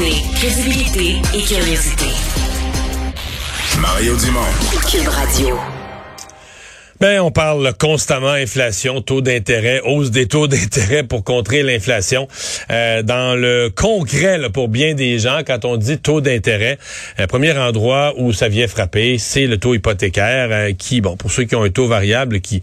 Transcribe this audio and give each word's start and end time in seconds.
Combiner 0.00 0.22
crédibilité 0.34 1.16
et 1.34 1.42
curiosité. 1.42 2.06
Mario 3.80 4.16
Dumont. 4.16 4.40
Cube 4.90 5.08
Radio. 5.08 5.58
Ben, 7.00 7.20
on 7.20 7.30
parle 7.30 7.74
constamment 7.78 8.30
inflation, 8.30 9.02
taux 9.02 9.20
d'intérêt, 9.20 9.80
hausse 9.84 10.10
des 10.10 10.26
taux 10.26 10.46
d'intérêt 10.46 11.02
pour 11.02 11.22
contrer 11.22 11.62
l'inflation. 11.62 12.28
Euh, 12.70 13.02
dans 13.02 13.38
le 13.38 13.68
concret, 13.68 14.38
là, 14.38 14.48
pour 14.48 14.68
bien 14.68 14.94
des 14.94 15.18
gens, 15.18 15.40
quand 15.46 15.64
on 15.64 15.76
dit 15.76 15.98
taux 15.98 16.20
d'intérêt, 16.20 16.78
le 17.18 17.26
premier 17.26 17.56
endroit 17.56 18.14
où 18.16 18.32
ça 18.32 18.48
vient 18.48 18.68
frapper, 18.68 19.18
c'est 19.18 19.46
le 19.46 19.58
taux 19.58 19.74
hypothécaire, 19.74 20.48
euh, 20.50 20.72
qui, 20.72 21.00
bon, 21.00 21.16
pour 21.16 21.30
ceux 21.30 21.44
qui 21.44 21.56
ont 21.56 21.62
un 21.64 21.70
taux 21.70 21.88
variable, 21.88 22.40
qui 22.40 22.62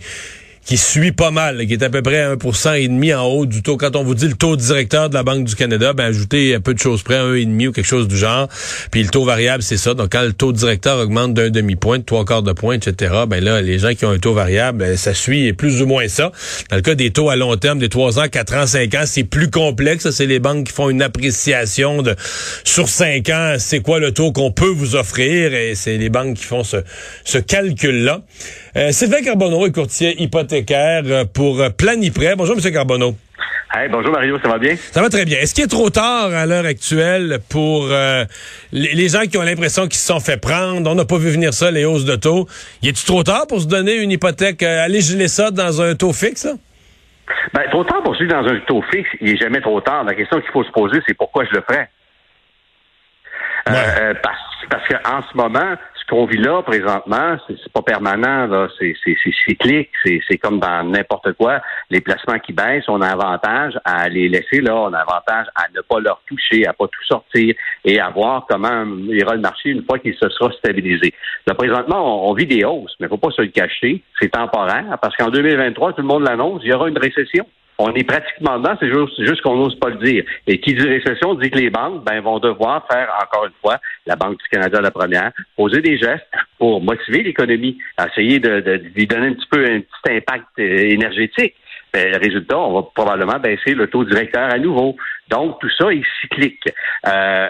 qui 0.68 0.76
suit 0.76 1.14
pas 1.14 1.32
mal, 1.32 1.66
qui 1.66 1.72
est 1.72 1.82
à 1.82 1.90
peu 1.90 2.02
près 2.02 2.36
1% 2.36 2.78
et 2.78 2.90
demi 2.90 3.14
en 3.14 3.24
haut 3.24 3.46
du 3.46 3.64
taux. 3.64 3.78
Quand 3.78 3.96
on 3.96 4.04
vous 4.04 4.16
dit 4.16 4.28
le 4.28 4.34
taux 4.34 4.58
directeur 4.58 5.10
de 5.10 5.14
la 5.14 5.24
Banque 5.24 5.46
du 5.46 5.56
Canada, 5.56 5.94
ben 5.94 6.04
ajoutez 6.04 6.56
un 6.56 6.60
peu 6.60 6.74
de 6.74 6.80
choses 6.80 7.04
près, 7.04 7.16
un 7.16 7.36
et 7.36 7.46
demi 7.46 7.68
ou 7.68 7.72
quelque 7.72 7.86
chose 7.86 8.10
du 8.10 8.18
genre. 8.18 8.50
Puis 8.92 9.02
le 9.02 9.08
taux 9.08 9.24
variable, 9.24 9.64
c'est 9.64 9.78
ça. 9.78 9.94
Donc 9.94 10.10
quand 10.12 10.24
le 10.24 10.34
taux 10.34 10.52
directeur 10.52 11.00
augmente 11.00 11.34
d'un 11.34 11.50
demi-point, 11.50 12.00
de 12.00 12.04
trois 12.04 12.26
quarts 12.26 12.44
de 12.44 12.52
point, 12.52 12.76
etc., 12.76 13.14
ben 13.30 13.42
là, 13.42 13.62
les 13.62 13.80
gens 13.80 13.94
qui 13.94 14.04
ont 14.04 14.10
un 14.10 14.20
taux 14.20 14.34
variable, 14.34 14.80
ben, 14.80 14.98
ça 14.98 15.14
suit 15.14 15.54
plus 15.54 15.82
ou 15.82 15.86
moins 15.86 16.10
ça. 16.10 16.34
Dans 16.70 16.76
le 16.76 16.82
cas 16.82 16.96
des 16.96 17.12
taux 17.12 17.30
à 17.30 17.38
long 17.38 17.56
terme, 17.56 17.80
des 17.80 17.88
3 17.88 18.20
ans, 18.20 18.28
4 18.30 18.54
ans, 18.56 18.68
5 18.68 18.94
ans, 18.96 19.04
c'est 19.06 19.24
plus 19.24 19.50
complexe. 19.50 20.10
C'est 20.10 20.26
les 20.26 20.40
banques 20.40 20.68
qui 20.68 20.74
font 20.74 20.90
une 20.90 21.02
appréciation 21.02 22.02
de 22.02 22.14
sur 22.66 22.90
5 22.90 23.30
ans, 23.30 23.56
c'est 23.58 23.80
quoi 23.80 24.00
le 24.00 24.12
taux 24.12 24.34
qu'on 24.34 24.52
peut 24.52 24.66
vous 24.68 24.98
offrir? 24.98 25.54
Et 25.54 25.76
c'est 25.76 25.98
les 25.98 26.10
banques 26.10 26.36
qui 26.36 26.44
font 26.44 26.66
ce, 26.66 26.78
ce 27.24 27.38
calcul-là. 27.38 28.22
Euh, 28.76 28.92
Sylvain 28.92 29.22
Carbonneau 29.22 29.66
est 29.66 29.72
courtier 29.72 30.22
hypothécaire 30.22 30.57
euh, 30.72 31.26
pour 31.26 31.60
euh, 31.60 31.70
Planiprêt. 31.70 32.36
Bonjour, 32.36 32.56
M. 32.58 32.72
Carbonneau. 32.72 33.16
Hey, 33.74 33.90
bonjour 33.90 34.12
Mario, 34.12 34.40
ça 34.42 34.48
va 34.48 34.58
bien? 34.58 34.76
Ça 34.78 35.02
va 35.02 35.10
très 35.10 35.26
bien. 35.26 35.40
Est-ce 35.40 35.54
qu'il 35.54 35.66
est 35.66 35.68
trop 35.68 35.90
tard 35.90 36.34
à 36.34 36.46
l'heure 36.46 36.66
actuelle 36.66 37.40
pour 37.50 37.88
euh, 37.92 38.24
les, 38.72 38.94
les, 38.94 39.10
gens 39.10 39.22
qui 39.22 39.38
ont 39.38 39.44
l'impression 39.44 39.84
qu'ils 39.84 39.96
se 39.96 40.08
sont 40.08 40.22
fait 40.22 40.38
prendre? 40.38 40.90
On 40.90 40.96
n'a 40.96 41.06
pas 41.06 41.18
vu 41.18 41.30
venir 41.30 41.54
ça, 41.54 41.70
les 41.70 41.84
hausses 41.84 42.06
de 42.06 42.16
taux. 42.16 42.48
Y 42.82 42.90
est-il 42.90 43.06
trop 43.06 43.24
tard 43.24 43.46
pour 43.48 43.60
se 43.60 43.68
donner 43.68 43.96
une 43.96 44.12
hypothèque? 44.12 44.64
Euh, 44.64 44.86
aller 44.86 45.02
geler 45.02 45.28
ça 45.28 45.52
dans 45.52 45.82
un 45.82 45.96
taux 45.96 46.14
fixe? 46.14 46.46
Là? 46.46 46.54
Ben, 47.54 47.70
trop 47.70 47.84
tard 47.84 48.02
pour 48.04 48.16
se 48.16 48.24
dans 48.24 48.48
un 48.48 48.60
taux 48.68 48.84
fixe, 48.90 49.10
il 49.20 49.34
n'est 49.34 49.38
jamais 49.38 49.62
trop 49.62 49.82
tard. 49.82 50.06
La 50.06 50.16
question 50.16 50.40
qu'il 50.40 50.52
faut 50.52 50.64
se 50.64 50.72
poser, 50.72 51.00
c'est 51.06 51.16
pourquoi 51.16 51.44
je 51.46 51.56
le 51.56 51.62
ferais? 51.62 51.90
Ouais. 53.68 53.74
Euh, 53.76 54.14
parce 54.24 54.40
parce 54.70 54.88
qu'en 54.88 55.22
ce 55.30 55.38
moment, 55.38 55.76
qu'on 56.10 56.26
vit 56.26 56.38
là 56.38 56.62
présentement, 56.62 57.38
c'est 57.48 57.72
pas 57.72 57.82
permanent, 57.82 58.48
là, 58.48 58.68
c'est 58.80 58.96
cyclique, 59.46 59.90
c'est 60.04 60.38
comme 60.38 60.60
dans 60.60 60.84
n'importe 60.84 61.34
quoi. 61.34 61.62
Les 61.90 62.02
placements 62.02 62.40
qui 62.40 62.54
baissent, 62.54 62.88
on 62.88 63.02
a 63.02 63.08
avantage 63.08 63.78
à 63.84 64.08
les 64.08 64.30
laisser 64.30 64.62
là, 64.62 64.76
on 64.76 64.94
a 64.94 65.00
avantage 65.00 65.48
à 65.56 65.68
ne 65.76 65.82
pas 65.82 66.00
leur 66.00 66.22
toucher, 66.28 66.66
à 66.66 66.74
pas 66.74 66.88
tout 66.88 67.04
sortir 67.04 67.56
et 67.84 68.00
à 68.00 68.10
voir 68.10 68.46
comment 68.50 68.86
ira 69.10 69.36
le 69.36 69.42
marché 69.42 69.70
une 69.70 69.84
fois 69.84 70.00
qu'il 70.00 70.16
se 70.16 70.30
sera 70.30 70.52
stabilisé. 70.54 71.14
Là, 71.46 71.56
présentement, 71.56 72.26
on, 72.26 72.32
on 72.32 72.34
vit 72.34 72.46
des 72.46 72.64
hausses, 72.64 72.96
mais 73.00 73.08
faut 73.08 73.18
pas 73.18 73.32
se 73.32 73.42
le 73.42 73.50
cacher, 73.50 74.02
c'est 74.20 74.30
temporaire, 74.30 74.98
parce 75.02 75.16
qu'en 75.16 75.30
2023, 75.30 75.94
tout 75.94 76.02
le 76.02 76.08
monde 76.08 76.24
l'annonce, 76.24 76.62
il 76.64 76.70
y 76.70 76.74
aura 76.74 76.88
une 76.88 76.98
récession. 76.98 77.46
On 77.80 77.94
est 77.94 78.04
pratiquement 78.04 78.58
dedans, 78.58 78.76
c'est 78.80 78.92
juste, 78.92 79.24
juste 79.24 79.42
qu'on 79.42 79.56
n'ose 79.56 79.78
pas 79.80 79.90
le 79.90 79.98
dire. 79.98 80.24
Et 80.48 80.60
qui 80.60 80.74
dit 80.74 80.82
récession 80.82 81.36
dit 81.36 81.52
que 81.52 81.60
les 81.60 81.70
banques 81.70 82.04
ben, 82.04 82.22
vont 82.22 82.40
devoir 82.40 82.88
faire, 82.92 83.08
encore 83.22 83.46
une 83.46 83.54
fois, 83.62 83.78
la 84.08 84.16
Banque 84.16 84.40
du 84.40 84.48
Canada 84.50 84.82
la 84.82 84.90
première, 84.90 85.32
poser 85.56 85.82
des 85.82 85.98
gestes 85.98 86.26
pour 86.58 86.82
motiver 86.82 87.22
l'économie, 87.22 87.78
essayer 88.04 88.40
de, 88.40 88.62
de, 88.62 88.78
de, 88.78 88.92
lui 88.96 89.06
donner 89.06 89.28
un 89.28 89.34
petit 89.34 89.48
peu 89.50 89.64
un 89.64 89.82
petit 89.82 90.16
impact 90.16 90.48
euh, 90.60 90.90
énergétique. 90.90 91.54
Ben, 91.94 92.12
le 92.12 92.18
résultat, 92.18 92.58
on 92.58 92.74
va 92.74 92.88
probablement 92.96 93.40
baisser 93.40 93.76
le 93.76 93.88
taux 93.88 94.04
directeur 94.04 94.52
à 94.52 94.58
nouveau. 94.58 94.98
Donc, 95.30 95.60
tout 95.60 95.70
ça 95.78 95.94
est 95.94 96.04
cyclique. 96.22 96.64
Euh, 97.08 97.50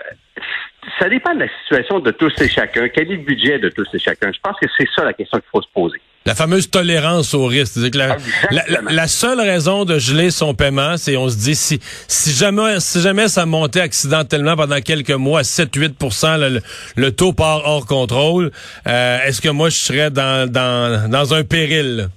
ça 0.99 1.09
dépend 1.09 1.33
de 1.35 1.39
la 1.39 1.49
situation 1.63 1.99
de 1.99 2.11
tous 2.11 2.33
et 2.41 2.49
chacun. 2.49 2.87
Quel 2.89 3.11
est 3.11 3.15
le 3.15 3.23
budget 3.23 3.59
de 3.59 3.69
tous 3.69 3.87
et 3.93 3.99
chacun? 3.99 4.31
Je 4.31 4.39
pense 4.41 4.57
que 4.59 4.67
c'est 4.77 4.87
ça 4.95 5.05
la 5.05 5.13
question 5.13 5.39
qu'il 5.39 5.49
faut 5.51 5.61
se 5.61 5.69
poser. 5.73 6.01
La 6.27 6.35
fameuse 6.35 6.69
tolérance 6.69 7.33
au 7.33 7.45
risque. 7.45 7.71
C'est-à-dire 7.75 7.91
que 7.91 8.53
la, 8.53 8.65
la, 8.67 8.81
la, 8.91 9.07
seule 9.07 9.39
raison 9.39 9.85
de 9.85 9.97
geler 9.97 10.29
son 10.29 10.53
paiement, 10.53 10.97
c'est 10.97 11.15
on 11.15 11.29
se 11.29 11.37
dit 11.37 11.55
si 11.55 11.79
si 12.09 12.33
jamais 12.33 12.81
si 12.81 12.99
jamais 12.99 13.29
ça 13.29 13.45
montait 13.45 13.79
accidentellement 13.79 14.57
pendant 14.57 14.81
quelques 14.81 15.11
mois 15.11 15.43
7-8 15.43 16.49
le, 16.49 16.61
le, 16.97 17.11
taux 17.11 17.31
part 17.31 17.61
hors 17.63 17.85
contrôle, 17.85 18.51
euh, 18.87 19.19
est-ce 19.25 19.39
que 19.39 19.47
moi 19.47 19.69
je 19.69 19.77
serais 19.77 20.11
dans 20.11 20.51
dans, 20.51 21.09
dans 21.09 21.33
un 21.33 21.45
péril? 21.45 22.09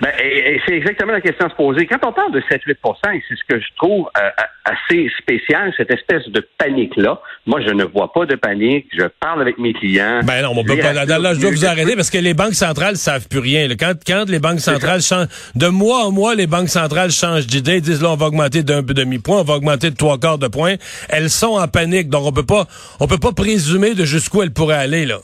Ben, 0.00 0.12
et, 0.22 0.54
et 0.54 0.62
c'est 0.66 0.74
exactement 0.74 1.12
la 1.12 1.20
question 1.20 1.46
à 1.46 1.50
se 1.50 1.54
poser. 1.54 1.86
Quand 1.86 2.06
on 2.06 2.12
parle 2.12 2.32
de 2.32 2.40
7-8 2.40 2.76
et 3.14 3.22
c'est 3.28 3.36
ce 3.36 3.44
que 3.48 3.60
je 3.60 3.66
trouve 3.76 4.08
euh, 4.16 4.30
assez 4.64 5.10
spécial, 5.18 5.72
cette 5.76 5.90
espèce 5.90 6.28
de 6.28 6.46
panique-là. 6.58 7.20
Moi, 7.46 7.60
je 7.66 7.70
ne 7.70 7.84
vois 7.84 8.12
pas 8.12 8.26
de 8.26 8.34
panique. 8.34 8.86
Je 8.96 9.04
parle 9.20 9.40
avec 9.42 9.58
mes 9.58 9.72
clients. 9.72 10.20
Ben 10.24 10.42
non, 10.42 10.52
on 10.54 10.64
peut 10.64 10.76
pas. 10.76 10.92
Là, 10.92 11.04
là, 11.06 11.34
je 11.34 11.40
dois 11.40 11.50
vous 11.50 11.66
arrêter 11.66 11.96
parce 11.96 12.10
que 12.10 12.18
les 12.18 12.34
banques 12.34 12.54
centrales 12.54 12.96
savent 12.96 13.28
plus 13.28 13.38
rien. 13.38 13.68
Quand, 13.78 13.94
quand 14.06 14.28
les 14.28 14.38
banques 14.38 14.60
centrales 14.60 15.00
changent, 15.00 15.28
de 15.54 15.66
mois 15.68 16.04
en 16.06 16.12
mois, 16.12 16.34
les 16.34 16.46
banques 16.46 16.68
centrales 16.68 17.10
changent 17.10 17.46
d'idée, 17.46 17.80
disent 17.80 18.02
là, 18.02 18.10
on 18.10 18.16
va 18.16 18.26
augmenter 18.26 18.62
d'un 18.62 18.82
demi-point, 18.82 19.40
on 19.40 19.44
va 19.44 19.54
augmenter 19.54 19.90
de 19.90 19.96
trois 19.96 20.18
quarts 20.18 20.38
de 20.38 20.48
point. 20.48 20.74
Elles 21.08 21.30
sont 21.30 21.58
en 21.58 21.68
panique, 21.68 22.08
donc 22.08 22.26
on 22.26 22.32
peut 22.32 22.46
pas, 22.46 22.66
on 23.00 23.06
peut 23.06 23.18
pas 23.18 23.32
présumer 23.32 23.94
de 23.94 24.04
jusqu'où 24.04 24.42
elles 24.42 24.52
pourraient 24.52 24.76
aller, 24.76 25.06
là. 25.06 25.18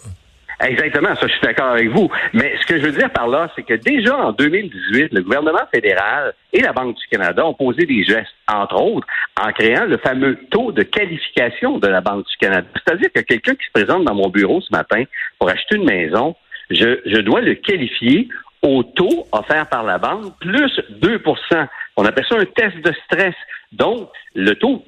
Exactement, 0.60 1.14
ça, 1.16 1.26
je 1.26 1.32
suis 1.32 1.40
d'accord 1.42 1.72
avec 1.72 1.88
vous. 1.88 2.08
Mais 2.32 2.54
ce 2.60 2.66
que 2.66 2.78
je 2.78 2.86
veux 2.86 2.92
dire 2.92 3.10
par 3.10 3.28
là, 3.28 3.50
c'est 3.56 3.62
que 3.62 3.74
déjà 3.74 4.16
en 4.16 4.32
2018, 4.32 5.12
le 5.12 5.22
gouvernement 5.22 5.66
fédéral 5.72 6.32
et 6.52 6.60
la 6.60 6.72
Banque 6.72 6.96
du 6.96 7.06
Canada 7.08 7.44
ont 7.44 7.54
posé 7.54 7.86
des 7.86 8.04
gestes, 8.04 8.34
entre 8.48 8.80
autres, 8.80 9.06
en 9.40 9.52
créant 9.52 9.84
le 9.84 9.96
fameux 9.98 10.38
taux 10.50 10.72
de 10.72 10.82
qualification 10.82 11.78
de 11.78 11.88
la 11.88 12.00
Banque 12.00 12.26
du 12.26 12.36
Canada. 12.36 12.68
C'est-à-dire 12.74 13.10
que 13.12 13.20
quelqu'un 13.20 13.54
qui 13.54 13.66
se 13.66 13.72
présente 13.72 14.04
dans 14.04 14.14
mon 14.14 14.28
bureau 14.28 14.60
ce 14.60 14.70
matin 14.70 15.02
pour 15.38 15.48
acheter 15.48 15.76
une 15.76 15.84
maison, 15.84 16.36
je, 16.70 17.20
dois 17.20 17.40
le 17.40 17.54
qualifier 17.54 18.28
au 18.62 18.82
taux 18.82 19.26
offert 19.32 19.68
par 19.68 19.82
la 19.82 19.98
banque 19.98 20.38
plus 20.40 20.80
2% 21.00 21.66
On 21.96 22.04
appelle 22.04 22.24
ça 22.28 22.36
un 22.36 22.44
test 22.44 22.76
de 22.82 22.92
stress. 23.04 23.34
Donc, 23.72 24.08
le 24.34 24.54
taux 24.54 24.84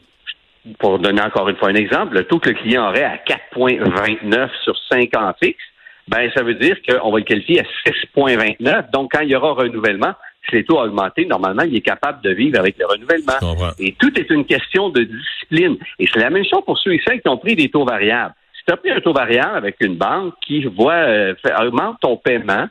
pour 0.79 0.99
donner 0.99 1.23
encore 1.23 1.49
une 1.49 1.57
fois 1.57 1.69
un 1.69 1.75
exemple, 1.75 2.15
le 2.15 2.25
taux 2.25 2.39
que 2.39 2.51
le 2.51 2.55
client 2.57 2.89
aurait 2.89 3.05
à 3.05 3.17
4,29 3.17 4.49
sur 4.65 4.77
5 4.91 5.17
ans 5.17 5.33
fixe, 5.43 5.63
ben 6.09 6.31
ça 6.37 6.43
veut 6.43 6.55
dire 6.55 6.77
qu'on 6.89 7.11
va 7.11 7.19
le 7.19 7.25
qualifier 7.25 7.61
à 7.61 7.91
6,29. 7.91 8.91
Donc, 8.93 9.11
quand 9.13 9.21
il 9.21 9.31
y 9.31 9.37
aura 9.37 9.53
renouvellement, 9.53 10.15
si 10.49 10.57
les 10.57 10.65
taux 10.65 10.79
ont 10.79 10.83
augmenté, 10.83 11.27
normalement, 11.27 11.63
il 11.63 11.77
est 11.77 11.81
capable 11.81 12.23
de 12.23 12.31
vivre 12.31 12.59
avec 12.59 12.77
le 12.79 12.87
renouvellement. 12.87 13.75
Et 13.79 13.93
tout 13.99 14.17
est 14.19 14.31
une 14.31 14.45
question 14.45 14.91
de 14.91 15.03
discipline. 15.03 15.77
Et 15.99 16.07
c'est 16.13 16.21
la 16.21 16.31
même 16.31 16.45
chose 16.45 16.63
pour 16.65 16.79
ceux 16.79 16.95
et 16.95 17.03
celles 17.05 17.21
qui 17.21 17.29
ont 17.29 17.39
pris 17.39 17.57
des 17.57 17.69
taux 17.69 17.85
variables. 17.85 18.35
Si 18.57 18.65
tu 18.67 18.73
as 18.73 18.77
pris 18.77 18.91
un 18.91 19.01
taux 19.01 19.13
variable 19.13 19.57
avec 19.57 19.77
une 19.81 19.97
banque 19.97 20.35
qui 20.47 20.65
voit 20.65 20.93
euh, 20.93 21.35
augmente 21.61 21.97
ton 22.01 22.17
paiement 22.17 22.67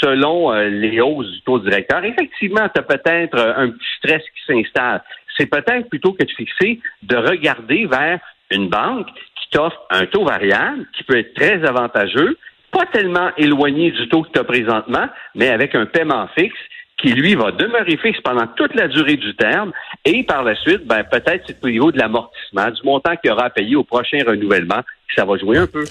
selon 0.00 0.52
euh, 0.52 0.68
les 0.68 1.00
hausses 1.00 1.30
du 1.30 1.40
taux 1.42 1.58
directeur, 1.58 2.04
effectivement, 2.04 2.68
tu 2.72 2.80
as 2.80 2.82
peut-être 2.82 3.38
euh, 3.38 3.52
un 3.56 3.70
petit 3.70 3.86
stress 3.98 4.22
qui 4.22 4.52
s'installe 4.52 5.02
c'est 5.40 5.46
peut-être 5.46 5.88
plutôt 5.88 6.12
que 6.12 6.24
de 6.24 6.30
fixer, 6.30 6.80
de 7.02 7.16
regarder 7.16 7.86
vers 7.86 8.20
une 8.50 8.68
banque 8.68 9.06
qui 9.06 9.50
t'offre 9.50 9.80
un 9.90 10.06
taux 10.06 10.24
variable 10.24 10.86
qui 10.96 11.02
peut 11.04 11.18
être 11.18 11.34
très 11.34 11.64
avantageux, 11.64 12.36
pas 12.70 12.86
tellement 12.92 13.30
éloigné 13.36 13.90
du 13.90 14.08
taux 14.08 14.22
que 14.22 14.30
tu 14.32 14.38
as 14.38 14.44
présentement, 14.44 15.08
mais 15.34 15.48
avec 15.48 15.74
un 15.74 15.86
paiement 15.86 16.28
fixe 16.36 16.58
qui, 16.98 17.14
lui, 17.14 17.34
va 17.34 17.50
demeurer 17.52 17.96
fixe 17.96 18.20
pendant 18.20 18.46
toute 18.48 18.74
la 18.74 18.86
durée 18.86 19.16
du 19.16 19.34
terme. 19.34 19.72
Et 20.04 20.22
par 20.22 20.44
la 20.44 20.54
suite, 20.54 20.86
ben, 20.86 21.02
peut-être 21.04 21.44
c'est 21.46 21.64
au 21.64 21.70
niveau 21.70 21.90
de 21.90 21.98
l'amortissement, 21.98 22.70
du 22.70 22.82
montant 22.84 23.16
qu'il 23.16 23.30
y 23.30 23.32
aura 23.32 23.46
à 23.46 23.50
payer 23.50 23.74
au 23.74 23.84
prochain 23.84 24.18
renouvellement, 24.26 24.82
que 24.82 25.14
ça 25.16 25.24
va 25.24 25.38
jouer 25.38 25.56
un 25.56 25.66
peu. 25.66 25.84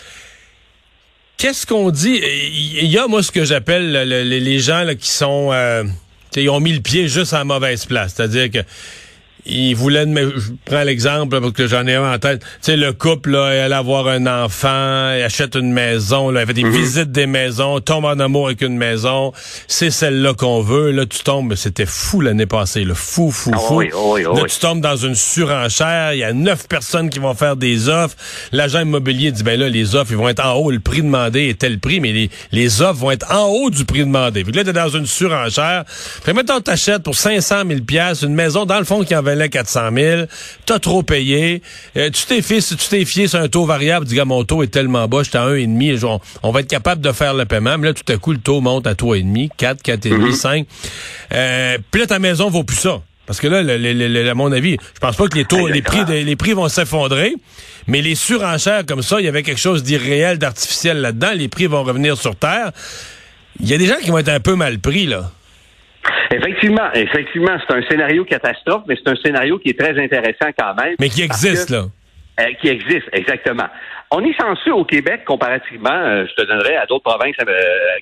Qu'est-ce 1.39 1.65
qu'on 1.65 1.89
dit? 1.89 2.21
Il 2.21 2.87
y 2.87 2.97
a, 2.97 3.07
moi, 3.07 3.23
ce 3.23 3.31
que 3.31 3.45
j'appelle 3.45 3.93
les 3.93 4.59
gens 4.59 4.85
qui 4.99 5.09
sont... 5.09 5.51
Euh, 5.53 5.85
ils 6.35 6.49
ont 6.49 6.59
mis 6.59 6.73
le 6.73 6.81
pied 6.81 7.07
juste 7.07 7.33
à 7.33 7.45
mauvaise 7.45 7.85
place. 7.85 8.13
C'est-à-dire 8.15 8.51
que 8.51 8.59
il 9.49 9.75
voulait, 9.75 10.05
je 10.05 10.51
prends 10.65 10.83
l'exemple 10.83 11.39
parce 11.39 11.53
que 11.53 11.67
j'en 11.67 11.85
ai 11.87 11.95
un 11.95 12.13
en 12.13 12.19
tête. 12.19 12.41
Tu 12.41 12.47
sais, 12.61 12.77
le 12.77 12.93
couple, 12.93 13.31
là, 13.31 13.49
elle 13.51 13.73
avoir 13.73 14.07
un 14.07 14.25
enfant, 14.27 15.13
il 15.15 15.23
achète 15.23 15.55
une 15.55 15.71
maison, 15.71 16.29
là, 16.29 16.41
il 16.41 16.47
fait 16.47 16.53
des 16.53 16.63
mm 16.63 16.71
-hmm. 16.71 16.81
visites 16.81 17.11
des 17.11 17.27
maisons, 17.27 17.79
tombe 17.79 18.05
en 18.05 18.19
amour 18.19 18.47
avec 18.47 18.61
une 18.61 18.77
maison. 18.77 19.33
C'est 19.67 19.91
celle-là 19.91 20.33
qu'on 20.33 20.61
veut. 20.61 20.91
Là, 20.91 21.05
tu 21.05 21.19
tombes, 21.23 21.55
c'était 21.55 21.85
fou 21.85 22.21
l'année 22.21 22.45
passée, 22.45 22.83
le 22.83 22.93
fou, 22.93 23.31
fou, 23.31 23.51
fou. 23.53 23.67
Oh 23.69 23.75
oui, 23.77 23.89
oh 23.93 24.13
oui, 24.13 24.25
oh 24.25 24.35
là, 24.35 24.43
oui. 24.43 24.49
tu 24.49 24.59
tombes 24.59 24.81
dans 24.81 24.95
une 24.95 25.15
surenchère. 25.15 26.13
Il 26.13 26.19
y 26.19 26.23
a 26.23 26.33
neuf 26.33 26.67
personnes 26.67 27.09
qui 27.09 27.19
vont 27.19 27.33
faire 27.33 27.55
des 27.55 27.89
offres. 27.89 28.15
L'agent 28.51 28.81
immobilier 28.81 29.31
dit, 29.31 29.43
ben 29.43 29.59
là, 29.59 29.69
les 29.69 29.95
offres, 29.95 30.11
ils 30.11 30.17
vont 30.17 30.29
être 30.29 30.45
en 30.45 30.53
haut. 30.53 30.71
Le 30.71 30.79
prix 30.79 31.01
demandé 31.01 31.49
est 31.49 31.59
tel 31.59 31.79
prix, 31.79 31.99
mais 31.99 32.11
les, 32.11 32.29
les 32.51 32.81
offres 32.81 32.99
vont 32.99 33.11
être 33.11 33.27
en 33.31 33.45
haut 33.47 33.69
du 33.69 33.85
prix 33.85 33.99
demandé. 33.99 34.43
Puis 34.43 34.53
là, 34.53 34.63
t'es 34.63 34.73
dans 34.73 34.89
une 34.89 35.05
surenchère. 35.05 35.85
Puis 36.23 36.33
mettons, 36.33 36.59
t'achètes 36.61 37.03
pour 37.03 37.15
500 37.15 37.63
000 37.67 37.79
une 38.23 38.35
maison, 38.35 38.65
dans 38.65 38.79
le 38.79 38.85
fond, 38.85 39.03
qui 39.03 39.15
en 39.15 39.21
valait 39.21 39.38
400 39.47 39.89
000, 39.95 40.21
t'as 40.65 40.79
trop 40.79 41.03
payé, 41.03 41.61
euh, 41.97 42.09
tu 42.09 42.25
t'es 42.25 42.41
fié, 42.41 42.61
tu 42.61 42.75
t'es 42.75 43.05
fié 43.05 43.27
sur 43.27 43.39
un 43.39 43.47
taux 43.47 43.65
variable, 43.65 44.05
tu 44.07 44.15
dis, 44.15 44.21
mon 44.21 44.43
taux 44.43 44.63
est 44.63 44.67
tellement 44.67 45.07
bas, 45.07 45.23
j'étais 45.23 45.37
à 45.37 45.47
1,5, 45.47 46.03
on, 46.05 46.19
on 46.43 46.51
va 46.51 46.59
être 46.61 46.67
capable 46.67 47.01
de 47.01 47.11
faire 47.11 47.33
le 47.33 47.45
paiement, 47.45 47.77
mais 47.77 47.87
là, 47.87 47.93
tout 47.93 48.11
à 48.11 48.17
coup, 48.17 48.31
le 48.31 48.39
taux 48.39 48.61
monte 48.61 48.87
à 48.87 48.93
3,5, 48.93 49.49
4, 49.57 49.81
4,5, 49.83 50.33
5. 50.33 50.65
Euh, 51.33 51.77
Puis 51.91 52.01
là, 52.01 52.07
ta 52.07 52.19
maison 52.19 52.49
vaut 52.49 52.63
plus 52.63 52.77
ça. 52.77 53.01
Parce 53.25 53.39
que 53.39 53.45
là, 53.47 53.61
le, 53.61 53.77
le, 53.77 53.93
le, 53.93 54.27
à 54.27 54.33
mon 54.33 54.51
avis, 54.51 54.77
je 54.95 54.99
pense 54.99 55.15
pas 55.15 55.27
que 55.27 55.37
les 55.37 55.45
taux, 55.45 55.67
les 55.67 55.83
prix, 55.83 56.03
de, 56.03 56.13
les 56.13 56.35
prix 56.35 56.53
vont 56.53 56.67
s'effondrer, 56.67 57.35
mais 57.85 58.01
les 58.01 58.15
surenchères 58.15 58.87
comme 58.87 59.03
ça, 59.03 59.19
il 59.19 59.25
y 59.25 59.27
avait 59.27 59.43
quelque 59.43 59.59
chose 59.59 59.83
d'irréel, 59.83 60.39
d'artificiel 60.39 60.97
là-dedans. 61.01 61.33
Les 61.35 61.47
prix 61.47 61.67
vont 61.67 61.83
revenir 61.83 62.17
sur 62.17 62.35
terre. 62.35 62.71
Il 63.59 63.69
y 63.69 63.73
a 63.75 63.77
des 63.77 63.85
gens 63.85 63.97
qui 64.01 64.09
vont 64.09 64.17
être 64.17 64.29
un 64.29 64.39
peu 64.39 64.55
mal 64.55 64.79
pris 64.79 65.05
là. 65.05 65.31
Effectivement, 66.31 66.91
effectivement, 66.93 67.57
c'est 67.67 67.75
un 67.75 67.81
scénario 67.89 68.23
catastrophe, 68.23 68.83
mais 68.87 68.95
c'est 68.95 69.09
un 69.11 69.15
scénario 69.15 69.57
qui 69.57 69.69
est 69.69 69.79
très 69.79 69.99
intéressant 69.99 70.51
quand 70.57 70.75
même. 70.75 70.95
Mais 70.99 71.09
qui 71.09 71.23
existe, 71.23 71.69
là. 71.69 71.85
Euh, 72.39 72.53
qui 72.61 72.69
existe, 72.69 73.09
exactement. 73.11 73.67
On 74.11 74.23
est 74.23 74.33
chanceux 74.33 74.73
au 74.73 74.85
Québec 74.85 75.23
comparativement, 75.23 75.91
euh, 75.91 76.25
je 76.27 76.33
te 76.33 76.47
donnerais, 76.47 76.75
à 76.77 76.87
d'autres 76.87 77.03
provinces 77.03 77.35
euh, 77.47 77.53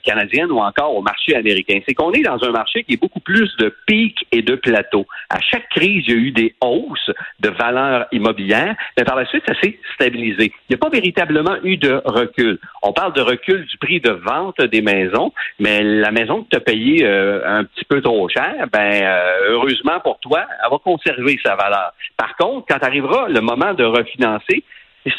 canadiennes 0.06 0.52
ou 0.52 0.60
encore 0.60 0.96
au 0.96 1.02
marché 1.02 1.36
américain. 1.36 1.80
C'est 1.86 1.94
qu'on 1.96 2.14
est 2.14 2.22
dans 2.22 2.42
un 2.46 2.52
marché 2.52 2.86
qui 2.86 2.94
est 2.94 3.02
beaucoup 3.02 3.20
plus 3.20 3.54
de 3.58 3.76
pics 3.86 4.26
et 4.32 4.42
de 4.42 4.56
plateaux. 4.56 5.06
À 5.30 5.42
chaque 5.42 5.68
crise, 5.68 6.06
il 6.08 6.14
y 6.14 6.14
a 6.14 6.18
eu 6.18 6.32
des 6.32 6.56
hausses 6.62 7.12
de 7.42 7.50
valeurs 7.50 8.08
immobilières, 8.14 8.74
mais 8.98 9.04
par 9.04 9.18
la 9.18 9.26
suite, 9.26 9.44
ça 9.46 9.54
s'est 9.60 9.78
stabilisé. 9.96 10.54
Il 10.70 10.72
n'y 10.72 10.76
a 10.76 10.78
pas 10.78 10.90
véritablement 10.90 11.58
eu 11.64 11.76
de 11.76 12.02
recul. 12.06 12.58
On 12.84 12.94
parle 12.94 13.12
de 13.12 13.22
recul 13.22 13.66
du 13.66 13.78
prix 13.78 14.00
de 14.00 14.12
vente 14.12 14.62
des 14.62 14.82
maisons, 14.82 15.34
mais 15.60 15.84
la 15.84 16.12
maison 16.12 16.44
que 16.44 16.50
tu 16.52 16.56
as 16.56 16.62
payée 16.62 17.06
un 17.06 17.66
petit 17.66 17.84
peu 17.84 18.02
trop 18.02 18.30
cher, 18.30 18.54
ben 18.72 19.04
heureusement 19.50 20.00
pour 20.00 20.20
toi, 20.20 20.46
elle 20.64 20.72
va 20.72 20.78
conserver 20.78 21.38
sa 21.44 21.56
valeur. 21.56 21.92
Par 22.16 22.38
contre, 22.38 22.66
quand 22.70 22.82
arrivera 22.82 23.28
le 23.28 23.42
moment 23.42 23.74
de 23.74 23.84
refinancer, 23.84 24.64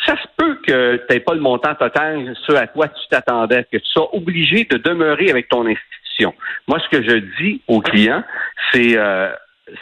ça 0.07 0.17
se 0.17 0.27
peut 0.37 0.57
que 0.67 0.97
tu 0.97 1.03
n'aies 1.15 1.21
pas 1.21 1.35
le 1.35 1.41
montant 1.41 1.75
total, 1.75 2.35
ce 2.47 2.53
à 2.53 2.67
quoi 2.67 2.89
tu 2.89 3.07
t'attendais, 3.11 3.65
que 3.65 3.79
tu 3.79 3.87
sois 3.87 4.15
obligé 4.15 4.65
de 4.65 4.77
demeurer 4.77 5.31
avec 5.31 5.49
ton 5.49 5.67
institution. 5.67 6.35
Moi, 6.67 6.79
ce 6.81 6.97
que 6.97 7.03
je 7.03 7.17
dis 7.41 7.63
aux 7.69 7.81
clients, 7.81 8.25
c'est 8.73 8.99
euh, 8.99 9.31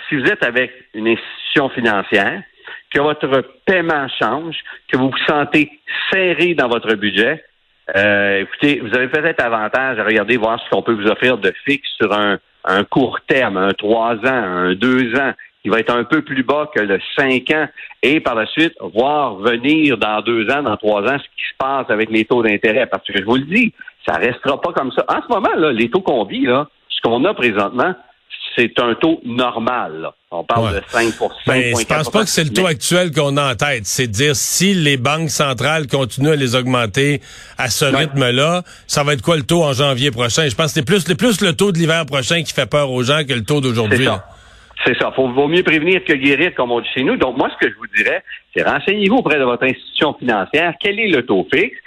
si 0.08 0.16
vous 0.16 0.26
êtes 0.26 0.42
avec 0.42 0.72
une 0.94 1.08
institution 1.08 1.68
financière, 1.70 2.42
que 2.90 3.00
votre 3.00 3.42
paiement 3.64 4.06
change, 4.20 4.56
que 4.88 4.96
vous 4.96 5.10
vous 5.10 5.26
sentez 5.26 5.70
serré 6.10 6.54
dans 6.54 6.68
votre 6.68 6.94
budget, 6.94 7.44
euh, 7.94 8.42
écoutez, 8.42 8.80
vous 8.80 8.94
avez 8.94 9.08
peut-être 9.08 9.42
avantage 9.42 9.98
à 9.98 10.04
regarder 10.04 10.36
voir 10.36 10.60
ce 10.62 10.70
qu'on 10.70 10.82
peut 10.82 10.92
vous 10.92 11.06
offrir 11.06 11.38
de 11.38 11.52
fixe 11.64 11.88
sur 11.96 12.12
un, 12.12 12.38
un 12.64 12.84
court 12.84 13.20
terme, 13.26 13.56
un 13.56 13.72
trois 13.72 14.14
ans, 14.14 14.20
un 14.24 14.74
deux 14.74 15.14
ans, 15.16 15.32
il 15.66 15.70
va 15.72 15.80
être 15.80 15.92
un 15.92 16.04
peu 16.04 16.22
plus 16.22 16.44
bas 16.44 16.70
que 16.72 16.80
le 16.80 17.00
5 17.16 17.50
ans 17.50 17.66
et 18.00 18.20
par 18.20 18.36
la 18.36 18.46
suite 18.46 18.72
voir 18.94 19.34
venir 19.34 19.98
dans 19.98 20.22
deux 20.22 20.48
ans, 20.48 20.62
dans 20.62 20.76
trois 20.76 21.02
ans, 21.02 21.18
ce 21.18 21.24
qui 21.24 21.44
se 21.50 21.56
passe 21.58 21.86
avec 21.88 22.08
les 22.08 22.24
taux 22.24 22.40
d'intérêt. 22.40 22.86
Parce 22.86 23.04
que 23.04 23.18
je 23.18 23.24
vous 23.24 23.34
le 23.34 23.44
dis, 23.44 23.74
ça 24.06 24.14
restera 24.14 24.60
pas 24.60 24.72
comme 24.72 24.92
ça. 24.92 25.04
En 25.08 25.20
ce 25.22 25.28
moment, 25.28 25.54
là, 25.56 25.72
les 25.72 25.90
taux 25.90 26.02
qu'on 26.02 26.24
vit, 26.24 26.46
là, 26.46 26.68
ce 26.88 27.00
qu'on 27.02 27.24
a 27.24 27.34
présentement, 27.34 27.94
c'est 28.56 28.78
un 28.78 28.94
taux 28.94 29.20
normal. 29.24 30.08
On 30.30 30.44
parle 30.44 30.76
de 30.76 30.82
5 30.88 31.14
Mais 31.48 31.72
Je 31.76 31.84
pense 31.84 32.10
pas 32.10 32.22
que 32.22 32.30
c'est 32.30 32.44
le 32.44 32.50
taux 32.50 32.66
actuel 32.66 33.10
qu'on 33.10 33.36
a 33.36 33.52
en 33.52 33.54
tête. 33.56 33.86
C'est 33.86 34.06
dire 34.06 34.36
si 34.36 34.72
les 34.72 34.96
banques 34.96 35.30
centrales 35.30 35.88
continuent 35.88 36.30
à 36.30 36.36
les 36.36 36.54
augmenter 36.54 37.20
à 37.58 37.70
ce 37.70 37.86
rythme-là, 37.86 38.62
ça 38.86 39.02
va 39.02 39.14
être 39.14 39.22
quoi 39.22 39.36
le 39.36 39.42
taux 39.42 39.64
en 39.64 39.72
janvier 39.72 40.12
prochain? 40.12 40.48
Je 40.48 40.54
pense 40.54 40.66
que 40.66 40.72
c'est 40.74 40.84
plus, 40.84 41.02
plus 41.16 41.40
le 41.40 41.54
taux 41.54 41.72
de 41.72 41.78
l'hiver 41.78 42.06
prochain 42.06 42.44
qui 42.44 42.52
fait 42.52 42.66
peur 42.66 42.92
aux 42.92 43.02
gens 43.02 43.24
que 43.28 43.34
le 43.34 43.42
taux 43.42 43.60
d'aujourd'hui. 43.60 44.06
C'est 44.84 44.96
ça. 44.98 45.12
Il 45.16 45.32
vaut 45.32 45.48
mieux 45.48 45.62
prévenir 45.62 46.04
que 46.04 46.12
guérir, 46.12 46.54
comme 46.54 46.70
on 46.70 46.80
dit 46.80 46.88
chez 46.94 47.02
nous. 47.02 47.16
Donc, 47.16 47.36
moi, 47.36 47.50
ce 47.50 47.66
que 47.66 47.72
je 47.72 47.76
vous 47.76 47.86
dirais, 47.96 48.22
c'est 48.54 48.62
renseignez-vous 48.62 49.16
auprès 49.16 49.38
de 49.38 49.44
votre 49.44 49.64
institution 49.64 50.14
financière. 50.14 50.74
Quel 50.80 51.00
est 51.00 51.08
le 51.08 51.24
taux 51.24 51.46
fixe? 51.52 51.78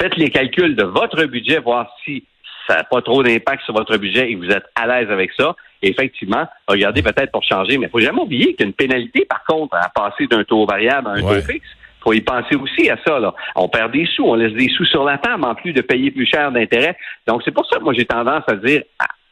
Faites 0.00 0.16
les 0.16 0.30
calculs 0.30 0.76
de 0.76 0.84
votre 0.84 1.24
budget, 1.24 1.58
voir 1.58 1.90
si 2.04 2.24
ça 2.66 2.76
n'a 2.76 2.84
pas 2.84 3.00
trop 3.00 3.22
d'impact 3.22 3.62
sur 3.64 3.74
votre 3.74 3.96
budget 3.96 4.30
et 4.30 4.34
vous 4.34 4.50
êtes 4.50 4.64
à 4.74 4.86
l'aise 4.86 5.10
avec 5.10 5.30
ça. 5.32 5.54
Et 5.82 5.90
effectivement, 5.90 6.46
regardez 6.66 7.02
peut-être 7.02 7.30
pour 7.30 7.44
changer. 7.44 7.78
Mais 7.78 7.86
il 7.86 7.90
faut 7.90 8.00
jamais 8.00 8.20
oublier 8.20 8.54
qu'il 8.54 8.60
y 8.60 8.62
a 8.64 8.66
une 8.66 8.72
pénalité, 8.72 9.24
par 9.24 9.44
contre, 9.44 9.76
à 9.76 9.88
passer 9.88 10.26
d'un 10.26 10.42
taux 10.44 10.66
variable 10.66 11.08
à 11.08 11.10
un 11.12 11.20
taux 11.20 11.40
fixe 11.42 11.68
faut 12.06 12.12
y 12.12 12.20
penser 12.20 12.54
aussi 12.54 12.88
à 12.88 12.96
ça. 13.04 13.18
Là. 13.18 13.34
On 13.56 13.68
perd 13.68 13.92
des 13.92 14.06
sous, 14.06 14.24
on 14.24 14.34
laisse 14.34 14.52
des 14.52 14.68
sous 14.68 14.84
sur 14.84 15.02
la 15.02 15.18
table 15.18 15.44
en 15.44 15.56
plus 15.56 15.72
de 15.72 15.80
payer 15.80 16.12
plus 16.12 16.26
cher 16.26 16.52
d'intérêt. 16.52 16.96
Donc, 17.26 17.42
c'est 17.44 17.50
pour 17.50 17.66
ça 17.66 17.78
que 17.78 17.82
moi, 17.82 17.94
j'ai 17.94 18.04
tendance 18.04 18.44
à 18.46 18.54
dire 18.54 18.82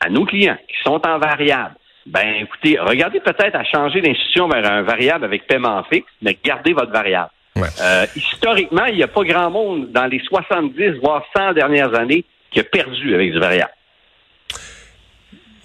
à, 0.00 0.08
nos 0.10 0.24
clients 0.24 0.58
qui 0.68 0.74
sont 0.82 1.00
en 1.06 1.18
variable, 1.18 1.76
ben 2.06 2.34
écoutez, 2.42 2.78
regardez 2.78 3.20
peut-être 3.20 3.54
à 3.54 3.64
changer 3.64 4.00
d'institution 4.00 4.48
vers 4.48 4.70
un 4.70 4.82
variable 4.82 5.24
avec 5.24 5.46
paiement 5.46 5.82
fixe, 5.84 6.06
mais 6.20 6.36
gardez 6.44 6.72
votre 6.72 6.92
variable. 6.92 7.30
Euh, 7.56 8.06
historiquement, 8.16 8.84
il 8.86 8.96
n'y 8.96 9.02
a 9.02 9.08
pas 9.08 9.22
grand 9.22 9.50
monde 9.50 9.90
dans 9.92 10.06
les 10.06 10.20
70, 10.20 10.98
voire 11.02 11.22
100 11.36 11.52
dernières 11.52 11.94
années 11.94 12.24
qui 12.50 12.60
a 12.60 12.64
perdu 12.64 13.14
avec 13.14 13.32
du 13.32 13.38
variable. 13.38 13.70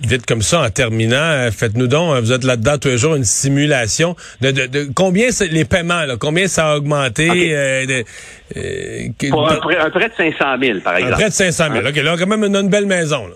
Vite 0.01 0.25
comme 0.25 0.41
ça, 0.41 0.62
en 0.62 0.69
terminant, 0.69 1.18
euh, 1.18 1.51
faites-nous 1.51 1.88
donc, 1.88 2.15
euh, 2.15 2.21
vous 2.21 2.31
êtes 2.31 2.45
là-dedans 2.45 2.77
tous 2.77 2.88
les 2.88 2.97
jours, 2.97 3.15
une 3.15 3.25
simulation 3.25 4.15
de, 4.39 4.51
de, 4.51 4.89
combien 4.95 5.27
les 5.51 5.65
paiements, 5.65 6.06
là, 6.06 6.15
combien 6.18 6.47
ça 6.47 6.69
a 6.69 6.77
augmenté. 6.77 7.27
Pour 9.30 9.51
un 9.51 9.56
prêt, 9.89 10.07
de 10.07 10.13
500 10.15 10.45
000, 10.62 10.80
par 10.80 10.95
exemple. 10.95 11.13
Un 11.13 11.18
prêt 11.18 11.30
de 11.30 11.33
500 11.33 11.65
000. 11.74 11.85
OK, 11.85 11.95
là, 11.97 12.15
quand 12.18 12.27
même, 12.27 12.44
on 12.44 12.53
a 12.53 12.59
une 12.62 12.69
belle 12.69 12.85
maison. 12.85 13.27
Là. 13.27 13.33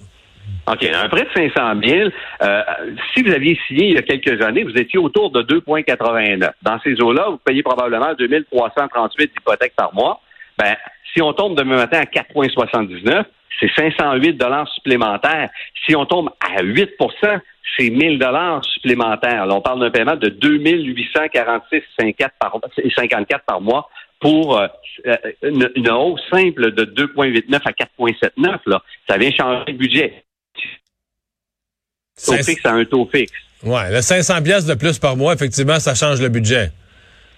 OK, 0.65 0.81
un 0.83 1.09
prêt 1.09 1.25
de 1.25 1.29
500 1.35 1.81
000, 1.83 2.09
euh, 2.41 2.61
si 3.13 3.21
vous 3.21 3.33
aviez 3.33 3.59
signé 3.67 3.89
il 3.89 3.95
y 3.95 3.97
a 3.97 4.01
quelques 4.01 4.41
années, 4.41 4.63
vous 4.63 4.77
étiez 4.77 4.97
autour 4.97 5.29
de 5.29 5.41
2,89. 5.41 6.51
Dans 6.61 6.79
ces 6.79 7.01
eaux-là, 7.01 7.27
vous 7.31 7.37
payez 7.37 7.63
probablement 7.63 8.13
2338 8.17 9.33
d'hypothèque 9.33 9.73
par 9.75 9.93
mois. 9.93 10.21
Ben, 10.57 10.77
si 11.13 11.21
on 11.21 11.33
tombe 11.33 11.57
demain 11.57 11.75
matin 11.75 11.99
à 11.99 12.05
4,79, 12.05 13.25
c'est 13.59 13.71
508 13.75 14.33
dollars 14.33 14.69
supplémentaires. 14.69 15.49
Si 15.85 15.97
on 15.97 16.05
tombe 16.05 16.29
à 16.39 16.63
8% 16.63 17.41
c'est 17.77 17.89
1000 17.89 18.19
dollars 18.19 18.63
supplémentaires. 18.65 19.45
Là, 19.47 19.55
on 19.55 19.61
parle 19.61 19.79
d'un 19.79 19.89
paiement 19.89 20.15
de 20.15 20.29
2846,54 20.29 22.29
par, 22.39 22.59
54 22.95 23.45
par 23.45 23.61
mois 23.61 23.89
pour 24.19 24.59
euh, 24.59 24.67
une, 25.41 25.71
une, 25.75 25.89
hausse 25.89 26.21
simple 26.31 26.71
de 26.71 26.85
2,89 26.85 27.61
à 27.65 27.71
4,79. 27.71 28.59
Là. 28.67 28.79
Ça 29.09 29.17
vient 29.17 29.31
changer 29.31 29.71
le 29.71 29.77
budget 29.77 30.23
taux 32.25 32.33
fixe 32.33 32.65
à 32.65 32.73
un 32.73 32.85
taux 32.85 33.09
fixe. 33.13 33.33
Ouais, 33.63 33.91
le 33.91 34.01
500 34.01 34.41
pièces 34.43 34.65
de 34.65 34.73
plus 34.73 34.99
par 34.99 35.15
mois, 35.15 35.33
effectivement, 35.33 35.79
ça 35.79 35.95
change 35.95 36.21
le 36.21 36.29
budget. 36.29 36.71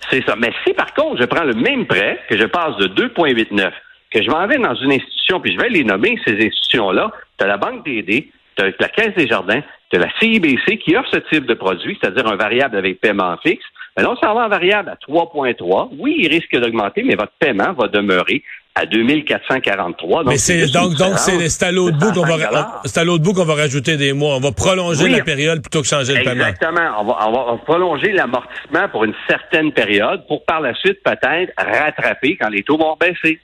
C'est 0.10 0.24
ça. 0.26 0.36
Mais 0.36 0.52
si 0.66 0.74
par 0.74 0.94
contre, 0.94 1.22
je 1.22 1.26
prends 1.26 1.44
le 1.44 1.54
même 1.54 1.86
prêt, 1.86 2.20
que 2.30 2.38
je 2.38 2.46
passe 2.46 2.76
de 2.78 2.88
2,89, 2.88 3.72
que 4.12 4.24
je 4.24 4.30
m'en 4.30 4.48
vais 4.48 4.58
dans 4.58 4.76
une 4.76 4.92
institution, 4.92 5.40
puis 5.40 5.54
je 5.54 5.60
vais 5.60 5.70
les 5.70 5.84
nommer, 5.84 6.20
ces 6.26 6.34
institutions-là, 6.34 7.12
tu 7.38 7.44
as 7.44 7.48
la 7.48 7.58
Banque 7.58 7.86
DD, 7.86 8.30
tu 8.56 8.64
as 8.64 8.72
la 8.80 8.90
Caisse 8.90 9.16
des 9.16 9.28
Jardins, 9.28 9.62
tu 9.90 9.98
as 9.98 10.00
la 10.00 10.10
CIBC 10.20 10.78
qui 10.78 10.96
offre 10.96 11.10
ce 11.12 11.20
type 11.30 11.46
de 11.46 11.54
produit, 11.54 11.98
c'est-à-dire 12.00 12.28
un 12.28 12.36
variable 12.36 12.78
avec 12.78 13.02
paiement 13.02 13.36
fixe. 13.44 13.66
Mais 13.98 14.04
là, 14.04 14.12
on 14.12 14.16
s'en 14.18 14.34
va 14.34 14.46
en 14.46 14.50
variable 14.50 14.90
à 14.90 14.96
3,3. 14.96 15.90
Oui, 15.98 16.16
il 16.20 16.28
risque 16.28 16.56
d'augmenter, 16.56 17.04
mais 17.04 17.16
votre 17.16 17.32
paiement 17.40 17.74
va 17.74 17.88
demeurer 17.88 18.44
à 18.76 18.86
2443. 18.86 20.24
Mais 20.26 20.38
c'est 20.38 20.68
donc 20.68 20.96
donc 20.96 21.18
c'est 21.18 21.64
à 21.64 21.72
l'autre 21.72 21.98
bout 21.98 22.12
qu'on 22.12 22.26
va 22.26 22.82
c'est 22.84 23.00
à 23.00 23.04
l'autre 23.04 23.24
bout 23.24 23.34
qu'on 23.34 23.46
va 23.46 23.56
rajouter 23.56 23.96
des 23.96 24.14
mois. 24.14 24.36
On 24.36 24.42
va 24.42 24.52
prolonger 24.52 25.08
la 25.08 25.24
période 25.24 25.62
plutôt 25.62 25.82
que 25.82 25.88
changer 25.88 26.14
le 26.14 26.24
paiement. 26.24 26.48
Exactement. 26.48 26.92
On 27.00 27.06
va, 27.06 27.28
on 27.28 27.52
va 27.52 27.58
prolonger 27.64 28.12
l'amortissement 28.12 28.90
pour 28.92 29.06
une 29.06 29.16
certaine 29.28 29.72
période 29.72 30.28
pour 30.28 30.44
par 30.44 30.60
la 30.60 30.74
suite 30.76 31.02
peut-être 31.04 31.54
rattraper 31.58 32.38
quand 32.38 32.50
les 32.50 32.64
taux 32.64 32.78
vont 32.78 32.98
baisser. 33.00 33.40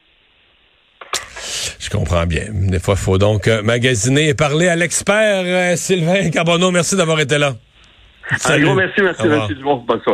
Je 1.80 1.90
comprends 1.90 2.26
bien. 2.26 2.46
Des 2.52 2.80
fois, 2.80 2.96
il 2.98 3.04
faut 3.04 3.18
donc 3.18 3.48
euh, 3.48 3.64
magasiner 3.64 4.30
et 4.30 4.34
parler 4.34 4.68
à 4.68 4.76
l'expert 4.76 5.44
euh, 5.46 5.76
Sylvain 5.76 6.30
Carbonneau. 6.30 6.72
Merci 6.72 6.96
d'avoir 6.96 7.20
été 7.20 7.38
là. 7.38 7.54
Un 8.46 8.60
gros 8.60 8.76
merci, 8.76 9.02
merci, 9.02 9.28
merci 9.28 9.56
Dumont. 9.56 9.84
Bonne 9.88 10.02
soirée. 10.02 10.10